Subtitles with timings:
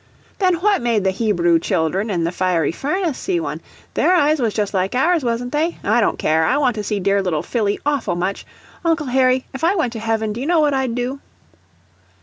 [0.39, 3.61] "Then what made the Hebrew children in the fiery furnace see one?
[3.93, 5.77] Their eyes was just like ours, wasn't they?
[5.83, 8.43] I don't care; I want to see dear little Phillie AWFUL much.
[8.83, 11.19] Uncle Harry, if I went to heaven, do you know what I'd do?"